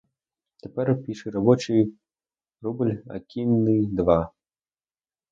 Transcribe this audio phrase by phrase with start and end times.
[0.63, 1.93] Тепер піший робочий—
[2.61, 4.31] рубель, а кінний— два.